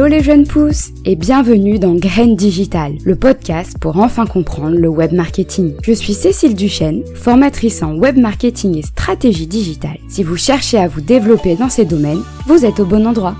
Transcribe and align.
Hello 0.00 0.08
les 0.08 0.22
jeunes 0.22 0.46
pousses 0.46 0.92
et 1.04 1.14
bienvenue 1.14 1.78
dans 1.78 1.94
Graines 1.94 2.34
Digital, 2.34 2.96
le 3.04 3.16
podcast 3.16 3.76
pour 3.78 3.98
enfin 3.98 4.24
comprendre 4.24 4.78
le 4.78 4.88
web 4.88 5.12
marketing. 5.12 5.74
Je 5.82 5.92
suis 5.92 6.14
Cécile 6.14 6.54
Duchesne, 6.54 7.04
formatrice 7.16 7.82
en 7.82 7.98
web 7.98 8.16
marketing 8.16 8.78
et 8.78 8.82
stratégie 8.82 9.46
digitale. 9.46 9.98
Si 10.08 10.22
vous 10.22 10.38
cherchez 10.38 10.78
à 10.78 10.88
vous 10.88 11.02
développer 11.02 11.54
dans 11.54 11.68
ces 11.68 11.84
domaines, 11.84 12.22
vous 12.46 12.64
êtes 12.64 12.80
au 12.80 12.86
bon 12.86 13.06
endroit. 13.06 13.36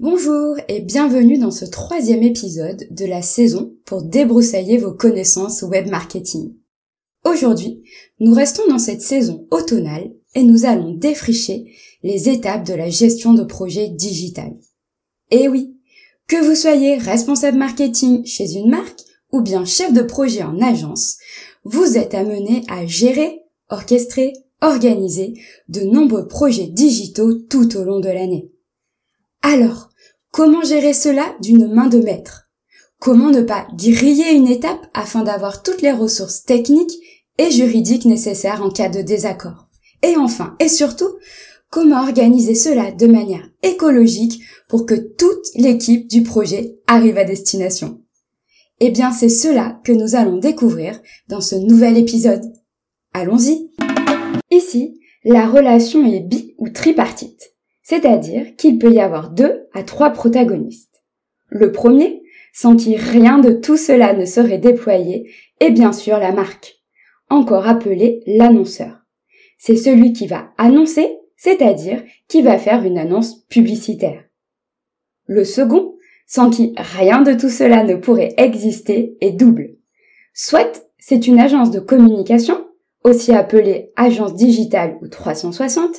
Bonjour 0.00 0.56
et 0.66 0.80
bienvenue 0.80 1.38
dans 1.38 1.52
ce 1.52 1.66
troisième 1.66 2.24
épisode 2.24 2.88
de 2.90 3.06
la 3.06 3.22
saison 3.22 3.76
pour 3.84 4.02
débroussailler 4.02 4.78
vos 4.78 4.92
connaissances 4.92 5.62
web 5.62 5.88
marketing. 5.88 6.52
Aujourd'hui, 7.24 7.80
nous 8.18 8.34
restons 8.34 8.66
dans 8.68 8.80
cette 8.80 9.02
saison 9.02 9.46
automnale 9.52 10.10
et 10.34 10.42
nous 10.42 10.64
allons 10.64 10.94
défricher 10.94 11.66
les 12.02 12.28
étapes 12.28 12.66
de 12.66 12.74
la 12.74 12.90
gestion 12.90 13.34
de 13.34 13.44
projets 13.44 13.88
digital. 13.88 14.52
Et 15.30 15.48
oui, 15.48 15.76
que 16.28 16.36
vous 16.36 16.54
soyez 16.54 16.96
responsable 16.96 17.58
marketing 17.58 18.24
chez 18.24 18.52
une 18.54 18.70
marque 18.70 19.00
ou 19.32 19.40
bien 19.40 19.64
chef 19.64 19.92
de 19.92 20.02
projet 20.02 20.42
en 20.42 20.60
agence, 20.60 21.16
vous 21.64 21.96
êtes 21.96 22.14
amené 22.14 22.62
à 22.68 22.86
gérer, 22.86 23.42
orchestrer, 23.68 24.32
organiser 24.60 25.34
de 25.68 25.80
nombreux 25.80 26.28
projets 26.28 26.66
digitaux 26.66 27.34
tout 27.34 27.76
au 27.76 27.84
long 27.84 28.00
de 28.00 28.08
l'année. 28.08 28.50
Alors, 29.42 29.90
comment 30.30 30.62
gérer 30.62 30.92
cela 30.92 31.34
d'une 31.40 31.68
main 31.68 31.88
de 31.88 31.98
maître? 31.98 32.48
Comment 32.98 33.30
ne 33.30 33.42
pas 33.42 33.66
griller 33.76 34.32
une 34.32 34.48
étape 34.48 34.86
afin 34.94 35.22
d'avoir 35.22 35.62
toutes 35.62 35.82
les 35.82 35.92
ressources 35.92 36.44
techniques 36.44 36.96
et 37.36 37.50
juridiques 37.50 38.06
nécessaires 38.06 38.62
en 38.62 38.70
cas 38.70 38.88
de 38.88 39.02
désaccord? 39.02 39.68
Et 40.02 40.16
enfin, 40.16 40.56
et 40.60 40.68
surtout, 40.68 41.10
comment 41.74 42.04
organiser 42.04 42.54
cela 42.54 42.92
de 42.92 43.08
manière 43.08 43.50
écologique 43.64 44.44
pour 44.68 44.86
que 44.86 44.94
toute 44.94 45.44
l'équipe 45.56 46.06
du 46.06 46.22
projet 46.22 46.76
arrive 46.86 47.18
à 47.18 47.24
destination 47.24 48.00
Eh 48.78 48.90
bien, 48.90 49.10
c'est 49.10 49.28
cela 49.28 49.80
que 49.82 49.90
nous 49.90 50.14
allons 50.14 50.38
découvrir 50.38 51.00
dans 51.26 51.40
ce 51.40 51.56
nouvel 51.56 51.98
épisode. 51.98 52.44
Allons-y 53.12 53.72
Ici, 54.52 55.00
la 55.24 55.48
relation 55.48 56.06
est 56.06 56.20
bi 56.20 56.54
ou 56.58 56.68
tripartite, 56.68 57.56
c'est-à-dire 57.82 58.54
qu'il 58.54 58.78
peut 58.78 58.92
y 58.92 59.00
avoir 59.00 59.30
deux 59.30 59.64
à 59.74 59.82
trois 59.82 60.10
protagonistes. 60.10 61.02
Le 61.48 61.72
premier, 61.72 62.22
sans 62.52 62.76
qui 62.76 62.94
rien 62.94 63.40
de 63.40 63.50
tout 63.50 63.76
cela 63.76 64.12
ne 64.12 64.26
serait 64.26 64.58
déployé, 64.58 65.28
est 65.58 65.72
bien 65.72 65.92
sûr 65.92 66.18
la 66.18 66.30
marque, 66.30 66.76
encore 67.30 67.66
appelée 67.66 68.22
l'annonceur. 68.28 69.00
C'est 69.58 69.76
celui 69.76 70.12
qui 70.12 70.28
va 70.28 70.50
annoncer 70.56 71.18
c'est-à-dire 71.36 72.02
qui 72.28 72.42
va 72.42 72.58
faire 72.58 72.84
une 72.84 72.98
annonce 72.98 73.42
publicitaire. 73.44 74.24
Le 75.26 75.44
second, 75.44 75.96
sans 76.26 76.50
qui 76.50 76.74
rien 76.76 77.22
de 77.22 77.34
tout 77.34 77.48
cela 77.48 77.82
ne 77.84 77.96
pourrait 77.96 78.34
exister, 78.36 79.16
est 79.20 79.32
double. 79.32 79.76
Soit 80.32 80.84
c'est 80.98 81.26
une 81.26 81.38
agence 81.38 81.70
de 81.70 81.80
communication, 81.80 82.66
aussi 83.04 83.32
appelée 83.32 83.92
agence 83.96 84.34
digitale 84.34 84.98
ou 85.02 85.08
360, 85.08 85.96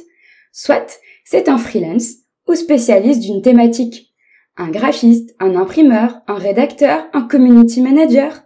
soit 0.52 1.00
c'est 1.24 1.48
un 1.48 1.58
freelance 1.58 2.16
ou 2.48 2.56
spécialiste 2.56 3.22
d'une 3.22 3.42
thématique, 3.42 4.14
un 4.58 4.70
graphiste, 4.70 5.36
un 5.40 5.56
imprimeur, 5.56 6.22
un 6.28 6.36
rédacteur, 6.36 7.08
un 7.14 7.24
community 7.24 7.82
manager. 7.82 8.44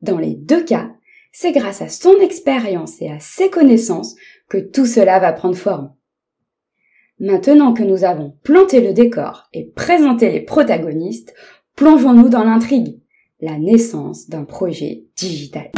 Dans 0.00 0.18
les 0.18 0.34
deux 0.34 0.64
cas, 0.64 0.90
c'est 1.32 1.52
grâce 1.52 1.82
à 1.82 1.88
son 1.88 2.18
expérience 2.20 3.00
et 3.00 3.10
à 3.10 3.18
ses 3.20 3.50
connaissances 3.50 4.14
que 4.48 4.58
tout 4.58 4.86
cela 4.86 5.18
va 5.18 5.32
prendre 5.32 5.56
forme. 5.56 5.94
Maintenant 7.22 7.72
que 7.72 7.84
nous 7.84 8.02
avons 8.02 8.34
planté 8.42 8.80
le 8.80 8.92
décor 8.92 9.44
et 9.52 9.62
présenté 9.64 10.28
les 10.28 10.40
protagonistes, 10.40 11.34
plongeons-nous 11.76 12.28
dans 12.28 12.42
l'intrigue, 12.42 12.98
la 13.40 13.60
naissance 13.60 14.28
d'un 14.28 14.42
projet 14.42 15.04
digital. 15.16 15.70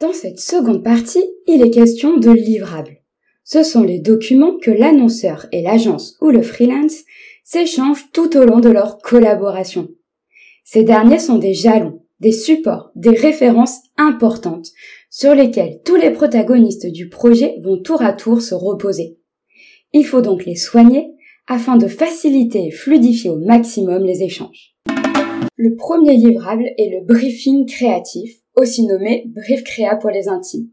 Dans 0.00 0.12
cette 0.12 0.38
seconde 0.38 0.84
partie, 0.84 1.24
il 1.48 1.62
est 1.62 1.70
question 1.72 2.16
de 2.16 2.30
livrables. 2.30 2.98
Ce 3.42 3.64
sont 3.64 3.82
les 3.82 3.98
documents 3.98 4.56
que 4.62 4.70
l'annonceur 4.70 5.46
et 5.50 5.62
l'agence 5.62 6.16
ou 6.20 6.30
le 6.30 6.42
freelance 6.42 7.02
s'échangent 7.42 8.12
tout 8.12 8.36
au 8.36 8.44
long 8.44 8.60
de 8.60 8.68
leur 8.68 8.98
collaboration. 8.98 9.88
Ces 10.62 10.84
derniers 10.84 11.18
sont 11.18 11.38
des 11.38 11.54
jalons, 11.54 12.04
des 12.20 12.30
supports, 12.30 12.92
des 12.94 13.16
références 13.16 13.80
importantes 13.96 14.68
sur 15.10 15.34
lesquelles 15.34 15.80
tous 15.84 15.96
les 15.96 16.12
protagonistes 16.12 16.86
du 16.86 17.08
projet 17.08 17.56
vont 17.64 17.82
tour 17.82 18.00
à 18.00 18.12
tour 18.12 18.40
se 18.40 18.54
reposer. 18.54 19.17
Il 19.92 20.04
faut 20.04 20.20
donc 20.20 20.44
les 20.44 20.56
soigner 20.56 21.14
afin 21.46 21.76
de 21.76 21.88
faciliter 21.88 22.66
et 22.66 22.70
fluidifier 22.70 23.30
au 23.30 23.38
maximum 23.38 24.04
les 24.04 24.22
échanges. 24.22 24.76
Le 25.56 25.74
premier 25.74 26.16
livrable 26.16 26.66
est 26.76 26.90
le 26.90 27.04
briefing 27.04 27.66
créatif, 27.66 28.42
aussi 28.54 28.86
nommé 28.86 29.24
brief 29.26 29.64
créa 29.64 29.96
pour 29.96 30.10
les 30.10 30.28
intimes. 30.28 30.68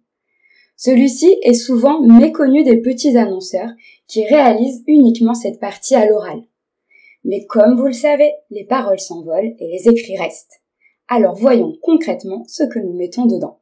Celui-ci 0.77 1.37
est 1.41 1.53
souvent 1.53 2.01
méconnu 2.01 2.63
des 2.63 2.81
petits 2.81 3.17
annonceurs 3.17 3.71
qui 4.07 4.25
réalisent 4.25 4.83
uniquement 4.87 5.33
cette 5.33 5.59
partie 5.59 5.95
à 5.95 6.05
l'oral. 6.05 6.41
Mais 7.23 7.45
comme 7.45 7.75
vous 7.75 7.87
le 7.87 7.93
savez, 7.93 8.31
les 8.51 8.65
paroles 8.65 8.99
s'envolent 8.99 9.55
et 9.57 9.67
les 9.67 9.89
écrits 9.89 10.17
restent. 10.17 10.61
Alors 11.07 11.35
voyons 11.35 11.73
concrètement 11.81 12.43
ce 12.47 12.63
que 12.63 12.79
nous 12.79 12.93
mettons 12.93 13.25
dedans. 13.25 13.61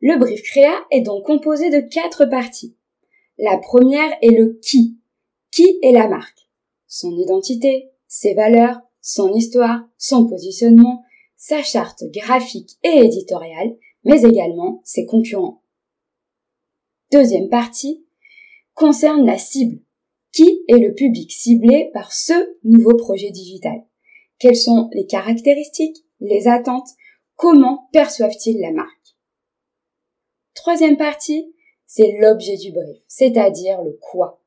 Le 0.00 0.18
brief 0.18 0.42
créa 0.42 0.74
est 0.90 1.00
donc 1.00 1.24
composé 1.24 1.70
de 1.70 1.80
quatre 1.80 2.26
parties. 2.26 2.76
La 3.42 3.56
première 3.56 4.12
est 4.20 4.36
le 4.36 4.60
qui. 4.62 4.98
Qui 5.50 5.78
est 5.82 5.92
la 5.92 6.08
marque? 6.08 6.46
Son 6.86 7.16
identité, 7.16 7.90
ses 8.06 8.34
valeurs, 8.34 8.78
son 9.00 9.32
histoire, 9.32 9.88
son 9.96 10.28
positionnement, 10.28 11.02
sa 11.36 11.62
charte 11.62 12.04
graphique 12.12 12.72
et 12.82 12.98
éditoriale, 12.98 13.78
mais 14.04 14.24
également 14.24 14.82
ses 14.84 15.06
concurrents. 15.06 15.64
Deuxième 17.12 17.48
partie 17.48 18.04
concerne 18.74 19.24
la 19.24 19.38
cible. 19.38 19.80
Qui 20.32 20.62
est 20.68 20.78
le 20.78 20.92
public 20.92 21.32
ciblé 21.32 21.90
par 21.94 22.12
ce 22.12 22.34
nouveau 22.62 22.94
projet 22.94 23.30
digital? 23.30 23.86
Quelles 24.38 24.54
sont 24.54 24.90
les 24.92 25.06
caractéristiques, 25.06 26.04
les 26.20 26.46
attentes? 26.46 26.90
Comment 27.36 27.88
perçoivent-ils 27.90 28.60
la 28.60 28.72
marque? 28.72 29.16
Troisième 30.54 30.98
partie, 30.98 31.54
c'est 31.92 32.16
l'objet 32.20 32.56
du 32.56 32.70
brief, 32.70 32.98
c'est-à-dire 33.08 33.82
le 33.82 33.98
quoi. 34.00 34.40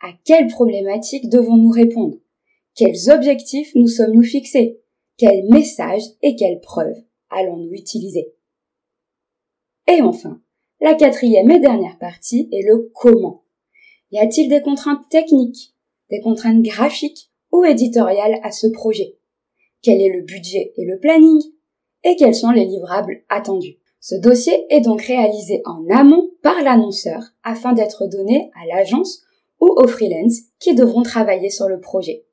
À 0.00 0.08
quelles 0.24 0.46
problématiques 0.46 1.28
devons-nous 1.28 1.68
répondre? 1.68 2.16
Quels 2.74 3.10
objectifs 3.10 3.74
nous 3.74 3.86
sommes-nous 3.86 4.22
fixés? 4.22 4.80
Quels 5.18 5.44
messages 5.50 6.06
et 6.22 6.36
quelles 6.36 6.60
preuves 6.60 7.02
allons-nous 7.28 7.74
utiliser? 7.74 8.32
Et 9.88 10.00
enfin, 10.00 10.40
la 10.80 10.94
quatrième 10.94 11.50
et 11.50 11.60
dernière 11.60 11.98
partie 11.98 12.48
est 12.50 12.66
le 12.66 12.90
comment. 12.94 13.44
Y 14.10 14.20
a-t-il 14.20 14.48
des 14.48 14.62
contraintes 14.62 15.06
techniques, 15.10 15.74
des 16.10 16.22
contraintes 16.22 16.62
graphiques 16.62 17.30
ou 17.52 17.62
éditoriales 17.64 18.40
à 18.42 18.52
ce 18.52 18.68
projet? 18.68 19.18
Quel 19.82 20.00
est 20.00 20.16
le 20.16 20.22
budget 20.22 20.72
et 20.78 20.86
le 20.86 20.98
planning? 20.98 21.42
Et 22.04 22.16
quels 22.16 22.34
sont 22.34 22.52
les 22.52 22.64
livrables 22.64 23.22
attendus? 23.28 23.80
Ce 24.00 24.14
dossier 24.14 24.66
est 24.70 24.80
donc 24.80 25.02
réalisé 25.02 25.60
en 25.66 25.86
amont 25.90 26.30
par 26.44 26.62
l'annonceur 26.62 27.22
afin 27.42 27.72
d'être 27.72 28.06
donné 28.06 28.50
à 28.54 28.66
l'agence 28.66 29.22
ou 29.60 29.66
aux 29.66 29.88
freelance 29.88 30.40
qui 30.60 30.74
devront 30.74 31.02
travailler 31.02 31.48
sur 31.48 31.68
le 31.68 31.80
projet. 31.80 32.26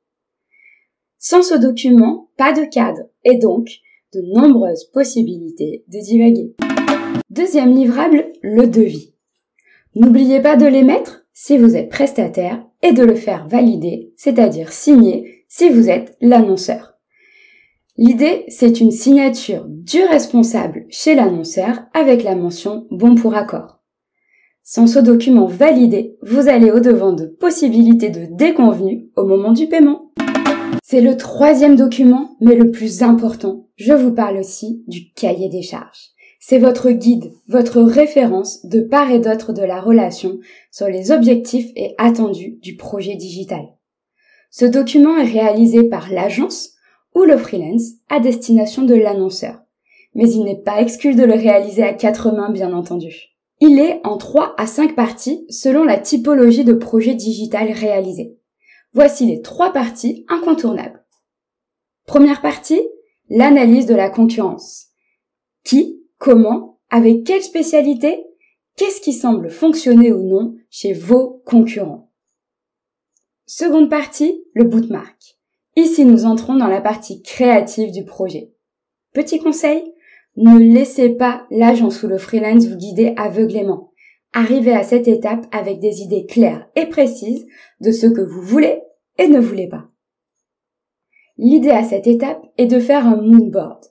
Sans 1.18 1.42
ce 1.42 1.54
document, 1.54 2.28
pas 2.36 2.52
de 2.52 2.66
cadre 2.66 3.08
et 3.24 3.38
donc 3.38 3.68
de 4.12 4.20
nombreuses 4.20 4.84
possibilités 4.92 5.84
de 5.88 5.98
divaguer. 5.98 6.54
Deuxième 7.30 7.74
livrable, 7.74 8.30
le 8.42 8.66
devis. 8.66 9.14
N'oubliez 9.94 10.40
pas 10.40 10.56
de 10.56 10.66
les 10.66 10.82
mettre 10.82 11.24
si 11.32 11.56
vous 11.56 11.74
êtes 11.74 11.88
prestataire 11.88 12.62
et 12.82 12.92
de 12.92 13.04
le 13.04 13.14
faire 13.14 13.48
valider, 13.48 14.12
c'est-à-dire 14.16 14.72
signer 14.72 15.46
si 15.48 15.70
vous 15.70 15.88
êtes 15.88 16.18
l'annonceur. 16.20 16.98
L'idée, 17.96 18.44
c'est 18.48 18.80
une 18.80 18.90
signature 18.90 19.64
du 19.68 20.02
responsable 20.04 20.84
chez 20.90 21.14
l'annonceur 21.14 21.84
avec 21.94 22.24
la 22.24 22.34
mention 22.34 22.86
bon 22.90 23.14
pour 23.14 23.34
accord. 23.34 23.81
Sans 24.64 24.86
ce 24.86 25.00
document 25.00 25.46
validé, 25.46 26.16
vous 26.22 26.48
allez 26.48 26.70
au-devant 26.70 27.12
de 27.12 27.26
possibilités 27.26 28.10
de 28.10 28.26
déconvenus 28.30 29.06
au 29.16 29.24
moment 29.24 29.52
du 29.52 29.66
paiement. 29.66 30.12
C'est 30.84 31.00
le 31.00 31.16
troisième 31.16 31.74
document, 31.74 32.36
mais 32.40 32.54
le 32.54 32.70
plus 32.70 33.02
important. 33.02 33.66
Je 33.74 33.92
vous 33.92 34.12
parle 34.12 34.36
aussi 34.36 34.84
du 34.86 35.12
cahier 35.14 35.48
des 35.48 35.62
charges. 35.62 36.10
C'est 36.38 36.58
votre 36.58 36.90
guide, 36.90 37.32
votre 37.48 37.80
référence 37.80 38.64
de 38.64 38.80
part 38.80 39.10
et 39.10 39.18
d'autre 39.18 39.52
de 39.52 39.62
la 39.62 39.80
relation 39.80 40.38
sur 40.70 40.86
les 40.86 41.10
objectifs 41.10 41.70
et 41.74 41.94
attendus 41.98 42.58
du 42.62 42.76
projet 42.76 43.16
digital. 43.16 43.66
Ce 44.50 44.64
document 44.64 45.16
est 45.16 45.30
réalisé 45.30 45.82
par 45.84 46.12
l'agence 46.12 46.70
ou 47.16 47.22
le 47.22 47.36
freelance 47.36 47.92
à 48.08 48.20
destination 48.20 48.82
de 48.82 48.94
l'annonceur. 48.94 49.60
Mais 50.14 50.30
il 50.30 50.44
n'est 50.44 50.62
pas 50.62 50.80
exclu 50.80 51.14
de 51.14 51.24
le 51.24 51.34
réaliser 51.34 51.82
à 51.82 51.94
quatre 51.94 52.32
mains, 52.32 52.50
bien 52.50 52.72
entendu. 52.72 53.31
Il 53.64 53.78
est 53.78 54.00
en 54.02 54.18
trois 54.18 54.56
à 54.58 54.66
cinq 54.66 54.96
parties 54.96 55.46
selon 55.48 55.84
la 55.84 55.96
typologie 55.96 56.64
de 56.64 56.72
projet 56.72 57.14
digital 57.14 57.70
réalisé. 57.70 58.36
Voici 58.92 59.24
les 59.24 59.40
trois 59.40 59.72
parties 59.72 60.26
incontournables. 60.26 61.04
Première 62.04 62.42
partie, 62.42 62.80
l'analyse 63.28 63.86
de 63.86 63.94
la 63.94 64.10
concurrence. 64.10 64.88
Qui, 65.62 66.02
comment, 66.18 66.80
avec 66.90 67.22
quelle 67.22 67.44
spécialité, 67.44 68.24
qu'est-ce 68.76 69.00
qui 69.00 69.12
semble 69.12 69.48
fonctionner 69.48 70.12
ou 70.12 70.24
non 70.24 70.56
chez 70.68 70.92
vos 70.92 71.40
concurrents? 71.46 72.10
Seconde 73.46 73.88
partie, 73.88 74.42
le 74.54 74.64
bootmark. 74.64 75.38
Ici, 75.76 76.04
nous 76.04 76.24
entrons 76.24 76.56
dans 76.56 76.66
la 76.66 76.80
partie 76.80 77.22
créative 77.22 77.92
du 77.92 78.04
projet. 78.04 78.52
Petit 79.14 79.38
conseil, 79.38 79.84
ne 80.36 80.58
laissez 80.58 81.10
pas 81.10 81.46
l'agence 81.50 82.02
ou 82.02 82.08
le 82.08 82.18
freelance 82.18 82.66
vous 82.66 82.76
guider 82.76 83.14
aveuglément. 83.16 83.92
Arrivez 84.32 84.72
à 84.72 84.82
cette 84.82 85.08
étape 85.08 85.46
avec 85.52 85.78
des 85.78 86.00
idées 86.00 86.24
claires 86.24 86.66
et 86.74 86.86
précises 86.86 87.46
de 87.80 87.92
ce 87.92 88.06
que 88.06 88.22
vous 88.22 88.40
voulez 88.40 88.80
et 89.18 89.28
ne 89.28 89.40
voulez 89.40 89.68
pas. 89.68 89.88
L'idée 91.36 91.70
à 91.70 91.84
cette 91.84 92.06
étape 92.06 92.42
est 92.56 92.66
de 92.66 92.78
faire 92.78 93.06
un 93.06 93.16
moonboard, 93.16 93.84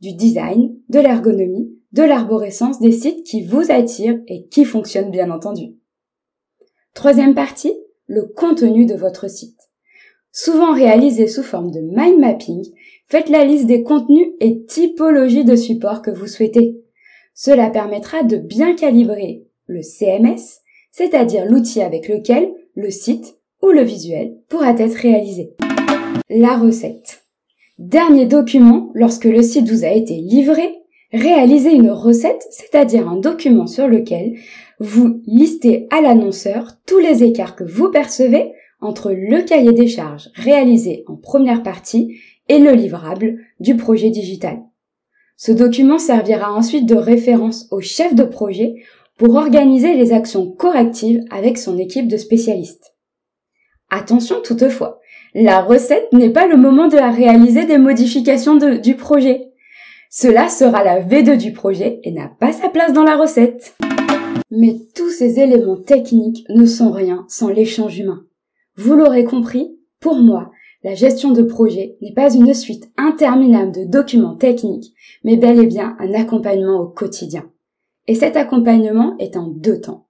du 0.00 0.14
design, 0.14 0.76
de 0.88 1.00
l'ergonomie, 1.00 1.74
de 1.92 2.02
l'arborescence 2.02 2.80
des 2.80 2.92
sites 2.92 3.24
qui 3.24 3.44
vous 3.44 3.70
attirent 3.70 4.20
et 4.28 4.46
qui 4.48 4.64
fonctionnent 4.64 5.10
bien 5.10 5.30
entendu. 5.30 5.76
Troisième 6.94 7.34
partie, 7.34 7.74
le 8.06 8.22
contenu 8.22 8.86
de 8.86 8.94
votre 8.94 9.28
site. 9.28 9.58
Souvent 10.32 10.72
réalisé 10.72 11.26
sous 11.26 11.42
forme 11.42 11.70
de 11.70 11.80
mind 11.80 12.18
mapping, 12.20 12.64
faites 13.08 13.28
la 13.28 13.44
liste 13.44 13.66
des 13.66 13.82
contenus 13.82 14.28
et 14.40 14.64
typologies 14.64 15.44
de 15.44 15.56
support 15.56 16.02
que 16.02 16.10
vous 16.10 16.26
souhaitez. 16.26 16.76
Cela 17.34 17.70
permettra 17.70 18.22
de 18.22 18.36
bien 18.36 18.74
calibrer 18.74 19.44
le 19.66 19.82
CMS, 19.82 20.60
c'est-à-dire 20.90 21.46
l'outil 21.46 21.80
avec 21.80 22.08
lequel 22.08 22.50
le 22.74 22.90
site 22.90 23.36
ou 23.62 23.70
le 23.70 23.82
visuel 23.82 24.36
pourra 24.48 24.72
être 24.72 24.96
réalisé. 24.96 25.54
La 26.28 26.56
recette. 26.56 27.22
Dernier 27.78 28.26
document 28.26 28.90
lorsque 28.94 29.24
le 29.24 29.42
site 29.42 29.68
vous 29.68 29.84
a 29.84 29.90
été 29.90 30.14
livré, 30.14 30.68
réalisez 31.12 31.72
une 31.72 31.90
recette, 31.90 32.44
c'est-à-dire 32.50 33.08
un 33.08 33.16
document 33.16 33.66
sur 33.66 33.88
lequel 33.88 34.34
vous 34.80 35.22
listez 35.26 35.86
à 35.90 36.00
l'annonceur 36.00 36.72
tous 36.86 36.98
les 36.98 37.22
écarts 37.22 37.56
que 37.56 37.64
vous 37.64 37.90
percevez 37.90 38.52
entre 38.80 39.12
le 39.12 39.42
cahier 39.42 39.72
des 39.72 39.88
charges 39.88 40.28
réalisé 40.34 41.04
en 41.08 41.16
première 41.16 41.62
partie 41.62 42.18
et 42.48 42.58
le 42.58 42.72
livrable 42.72 43.38
du 43.60 43.76
projet 43.76 44.10
digital. 44.10 44.58
Ce 45.36 45.52
document 45.52 45.98
servira 45.98 46.52
ensuite 46.52 46.86
de 46.86 46.96
référence 46.96 47.68
au 47.70 47.80
chef 47.80 48.14
de 48.14 48.24
projet 48.24 48.82
pour 49.16 49.34
organiser 49.34 49.94
les 49.94 50.12
actions 50.12 50.50
correctives 50.50 51.22
avec 51.30 51.58
son 51.58 51.78
équipe 51.78 52.08
de 52.08 52.16
spécialistes. 52.16 52.94
Attention 53.90 54.36
toutefois, 54.42 55.00
la 55.34 55.60
recette 55.60 56.12
n'est 56.12 56.30
pas 56.30 56.46
le 56.46 56.56
moment 56.56 56.88
de 56.88 56.96
réaliser 56.96 57.64
des 57.64 57.78
modifications 57.78 58.56
du 58.56 58.94
projet. 58.96 59.52
Cela 60.10 60.48
sera 60.48 60.82
la 60.82 61.00
V2 61.00 61.36
du 61.36 61.52
projet 61.52 62.00
et 62.02 62.10
n'a 62.12 62.28
pas 62.28 62.52
sa 62.52 62.68
place 62.68 62.92
dans 62.92 63.04
la 63.04 63.16
recette. 63.16 63.76
Mais 64.50 64.76
tous 64.94 65.10
ces 65.10 65.38
éléments 65.38 65.76
techniques 65.76 66.44
ne 66.48 66.64
sont 66.64 66.90
rien 66.90 67.24
sans 67.28 67.48
l'échange 67.48 67.98
humain. 67.98 68.24
Vous 68.76 68.94
l'aurez 68.94 69.24
compris, 69.24 69.76
pour 70.00 70.16
moi, 70.16 70.50
la 70.82 70.94
gestion 70.94 71.32
de 71.32 71.42
projet 71.42 71.96
n'est 72.00 72.12
pas 72.12 72.32
une 72.32 72.54
suite 72.54 72.90
interminable 72.96 73.72
de 73.72 73.84
documents 73.84 74.36
techniques, 74.36 74.94
mais 75.24 75.36
bel 75.36 75.58
et 75.58 75.66
bien 75.66 75.96
un 75.98 76.14
accompagnement 76.14 76.80
au 76.80 76.88
quotidien. 76.88 77.50
Et 78.06 78.14
cet 78.14 78.36
accompagnement 78.36 79.16
est 79.18 79.36
en 79.36 79.48
deux 79.48 79.80
temps. 79.80 80.06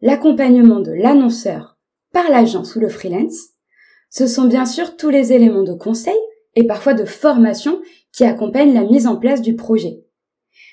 L'accompagnement 0.00 0.80
de 0.80 0.92
l'annonceur 0.92 1.76
par 2.12 2.30
l'agence 2.30 2.76
ou 2.76 2.80
le 2.80 2.88
freelance. 2.88 3.50
Ce 4.08 4.26
sont 4.26 4.46
bien 4.46 4.64
sûr 4.64 4.96
tous 4.96 5.10
les 5.10 5.34
éléments 5.34 5.64
de 5.64 5.74
conseil 5.74 6.16
et 6.54 6.64
parfois 6.64 6.94
de 6.94 7.04
formation 7.04 7.80
qui 8.10 8.24
accompagnent 8.24 8.72
la 8.72 8.84
mise 8.84 9.06
en 9.06 9.16
place 9.16 9.42
du 9.42 9.54
projet. 9.54 10.02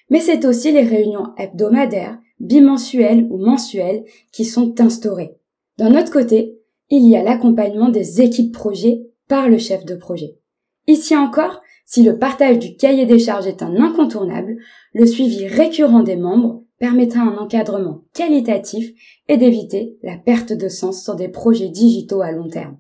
Mais 0.10 0.22
c'est 0.22 0.46
aussi 0.46 0.72
les 0.72 0.84
réunions 0.84 1.34
hebdomadaires, 1.38 2.18
bimensuelles 2.40 3.28
ou 3.30 3.38
mensuelles 3.38 4.06
qui 4.32 4.46
sont 4.46 4.80
instaurées. 4.80 5.36
D'un 5.78 6.00
autre 6.00 6.12
côté, 6.12 6.60
il 6.90 7.08
y 7.10 7.18
a 7.18 7.24
l'accompagnement 7.24 7.90
des 7.90 8.22
équipes 8.22 8.54
projet 8.54 9.02
par 9.34 9.50
le 9.50 9.58
chef 9.58 9.84
de 9.84 9.96
projet. 9.96 10.38
Ici 10.86 11.18
encore, 11.18 11.64
si 11.88 12.04
le 12.04 12.20
partage 12.20 12.60
du 12.60 12.76
cahier 12.76 13.08
des 13.08 13.18
charges 13.18 13.48
est 13.48 13.64
un 13.64 13.78
incontournable, 13.78 14.58
le 14.94 15.08
suivi 15.08 15.48
récurrent 15.48 16.04
des 16.04 16.18
membres 16.18 16.62
permettra 16.78 17.22
un 17.22 17.38
encadrement 17.38 18.04
qualitatif 18.14 18.92
et 19.28 19.38
d'éviter 19.38 19.98
la 20.04 20.18
perte 20.18 20.54
de 20.54 20.70
sens 20.70 21.04
sur 21.04 21.16
des 21.16 21.30
projets 21.30 21.70
digitaux 21.70 22.22
à 22.22 22.32
long 22.32 22.48
terme. 22.48 22.78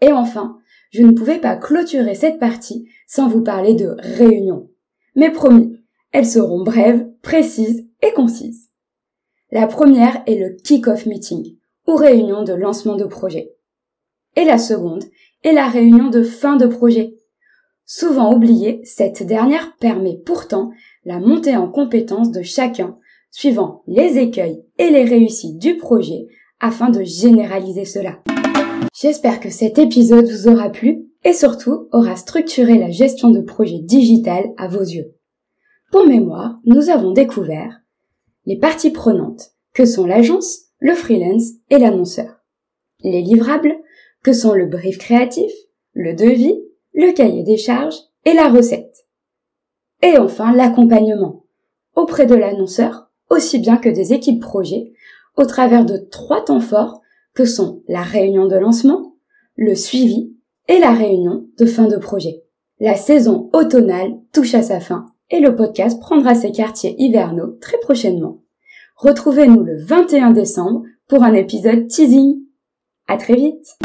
Et 0.00 0.10
enfin, 0.10 0.58
je 0.90 1.02
ne 1.02 1.12
pouvais 1.12 1.38
pas 1.38 1.54
clôturer 1.54 2.16
cette 2.16 2.40
partie 2.40 2.88
sans 3.06 3.28
vous 3.28 3.44
parler 3.44 3.74
de 3.74 3.94
réunions. 4.00 4.70
Mais 5.14 5.30
promis, 5.30 5.78
elles 6.10 6.26
seront 6.26 6.64
brèves, 6.64 7.06
précises 7.22 7.86
et 8.02 8.12
concises. 8.12 8.72
La 9.52 9.68
première 9.68 10.24
est 10.26 10.40
le 10.40 10.56
kick-off 10.64 11.06
meeting, 11.06 11.58
ou 11.86 11.94
réunion 11.94 12.42
de 12.42 12.54
lancement 12.54 12.96
de 12.96 13.04
projet. 13.04 13.52
Et 14.36 14.44
la 14.44 14.58
seconde 14.58 15.04
est 15.42 15.52
la 15.52 15.68
réunion 15.68 16.08
de 16.10 16.22
fin 16.22 16.56
de 16.56 16.66
projet, 16.66 17.14
Souvent 17.94 18.34
oubliée, 18.34 18.80
cette 18.84 19.22
dernière 19.22 19.76
permet 19.76 20.16
pourtant 20.16 20.70
la 21.04 21.18
montée 21.18 21.56
en 21.56 21.68
compétence 21.68 22.30
de 22.30 22.40
chacun, 22.40 22.96
suivant 23.30 23.82
les 23.86 24.16
écueils 24.16 24.64
et 24.78 24.88
les 24.88 25.04
réussites 25.04 25.58
du 25.58 25.76
projet 25.76 26.26
afin 26.58 26.88
de 26.88 27.02
généraliser 27.02 27.84
cela. 27.84 28.22
J'espère 28.94 29.40
que 29.40 29.50
cet 29.50 29.78
épisode 29.78 30.26
vous 30.26 30.48
aura 30.48 30.70
plu 30.70 31.04
et 31.24 31.34
surtout 31.34 31.88
aura 31.92 32.16
structuré 32.16 32.78
la 32.78 32.90
gestion 32.90 33.30
de 33.30 33.42
projet 33.42 33.80
digital 33.80 34.54
à 34.56 34.68
vos 34.68 34.82
yeux. 34.82 35.14
Pour 35.90 36.06
mémoire, 36.06 36.56
nous 36.64 36.88
avons 36.88 37.12
découvert 37.12 37.82
les 38.46 38.56
parties 38.56 38.90
prenantes, 38.90 39.50
que 39.74 39.84
sont 39.84 40.06
l'agence, 40.06 40.60
le 40.78 40.94
freelance 40.94 41.50
et 41.68 41.78
l'annonceur. 41.78 42.42
Les 43.00 43.20
livrables, 43.20 43.76
que 44.22 44.32
sont 44.32 44.52
le 44.52 44.66
brief 44.66 44.98
créatif, 44.98 45.52
le 45.94 46.14
devis, 46.14 46.60
le 46.94 47.12
cahier 47.12 47.42
des 47.42 47.56
charges 47.56 47.96
et 48.24 48.32
la 48.32 48.48
recette. 48.48 49.06
Et 50.02 50.18
enfin 50.18 50.52
l'accompagnement 50.54 51.44
auprès 51.94 52.26
de 52.26 52.34
l'annonceur, 52.34 53.10
aussi 53.30 53.58
bien 53.58 53.76
que 53.76 53.88
des 53.88 54.12
équipes 54.12 54.40
projet, 54.40 54.92
au 55.36 55.44
travers 55.44 55.84
de 55.84 55.96
trois 55.96 56.44
temps 56.44 56.60
forts 56.60 57.00
que 57.34 57.44
sont 57.44 57.82
la 57.88 58.02
réunion 58.02 58.46
de 58.46 58.56
lancement, 58.56 59.16
le 59.56 59.74
suivi 59.74 60.32
et 60.68 60.78
la 60.78 60.92
réunion 60.92 61.46
de 61.58 61.66
fin 61.66 61.86
de 61.86 61.96
projet. 61.96 62.42
La 62.80 62.96
saison 62.96 63.50
automnale 63.52 64.18
touche 64.32 64.54
à 64.54 64.62
sa 64.62 64.80
fin 64.80 65.06
et 65.30 65.40
le 65.40 65.54
podcast 65.54 66.00
prendra 66.00 66.34
ses 66.34 66.52
quartiers 66.52 66.94
hivernaux 66.98 67.56
très 67.60 67.78
prochainement. 67.78 68.42
Retrouvez-nous 68.96 69.62
le 69.62 69.76
21 69.82 70.32
décembre 70.32 70.82
pour 71.08 71.22
un 71.22 71.34
épisode 71.34 71.86
teasing. 71.88 72.38
À 73.08 73.16
très 73.16 73.34
vite! 73.34 73.76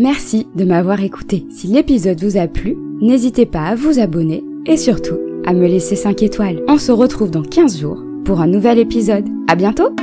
Merci 0.00 0.46
de 0.54 0.64
m'avoir 0.64 1.02
écouté. 1.02 1.44
Si 1.50 1.66
l'épisode 1.66 2.24
vous 2.24 2.38
a 2.38 2.46
plu, 2.46 2.74
n'hésitez 3.02 3.44
pas 3.44 3.64
à 3.64 3.74
vous 3.74 3.98
abonner 3.98 4.42
et 4.64 4.78
surtout 4.78 5.18
à 5.44 5.52
me 5.52 5.66
laisser 5.66 5.94
5 5.94 6.22
étoiles. 6.22 6.62
On 6.68 6.78
se 6.78 6.90
retrouve 6.90 7.30
dans 7.30 7.42
15 7.42 7.78
jours 7.78 8.02
pour 8.24 8.40
un 8.40 8.46
nouvel 8.46 8.78
épisode. 8.78 9.28
À 9.46 9.56
bientôt! 9.56 9.94